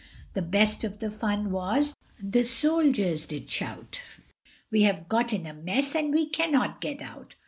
The 0.33 0.41
best 0.41 0.83
of 0.83 0.97
the 0.97 1.11
fun 1.11 1.51
was 1.51 1.93
the 2.19 2.43
soldiers 2.43 3.27
did 3.27 3.51
shout, 3.51 4.01
We 4.71 4.81
have 4.81 5.07
got 5.07 5.31
in 5.31 5.45
a 5.45 5.53
mess, 5.53 5.93
and 5.93 6.11
we 6.11 6.27
cannot 6.27 6.81
get 6.81 7.03
out! 7.03 7.35